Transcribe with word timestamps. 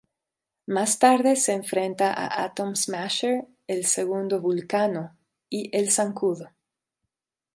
Más 0.65 0.97
tarde 0.97 1.35
se 1.35 1.53
enfrenta 1.53 2.11
a 2.11 2.43
Atom-Smasher, 2.45 3.45
el 3.67 3.85
segundo 3.85 4.41
Vulcano, 4.41 5.15
y 5.47 5.69
el 5.77 5.91
Zancudo. 5.91 6.49